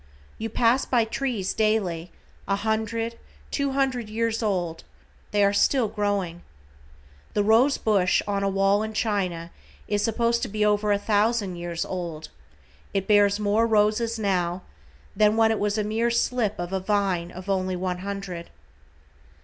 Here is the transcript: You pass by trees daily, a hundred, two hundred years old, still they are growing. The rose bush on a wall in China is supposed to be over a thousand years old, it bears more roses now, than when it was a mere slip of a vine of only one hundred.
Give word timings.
You 0.39 0.49
pass 0.49 0.83
by 0.83 1.05
trees 1.05 1.53
daily, 1.53 2.11
a 2.47 2.55
hundred, 2.55 3.19
two 3.51 3.73
hundred 3.73 4.09
years 4.09 4.41
old, 4.41 4.83
still 5.29 5.29
they 5.29 5.43
are 5.43 5.93
growing. 5.95 6.41
The 7.35 7.43
rose 7.43 7.77
bush 7.77 8.23
on 8.27 8.41
a 8.41 8.49
wall 8.49 8.81
in 8.81 8.93
China 8.93 9.51
is 9.87 10.01
supposed 10.03 10.41
to 10.41 10.47
be 10.47 10.65
over 10.65 10.91
a 10.91 10.97
thousand 10.97 11.57
years 11.57 11.85
old, 11.85 12.29
it 12.95 13.05
bears 13.07 13.39
more 13.39 13.67
roses 13.67 14.17
now, 14.17 14.63
than 15.15 15.37
when 15.37 15.51
it 15.51 15.59
was 15.59 15.77
a 15.77 15.83
mere 15.83 16.09
slip 16.09 16.57
of 16.57 16.73
a 16.73 16.79
vine 16.79 17.29
of 17.29 17.47
only 17.47 17.75
one 17.75 17.99
hundred. 17.99 18.49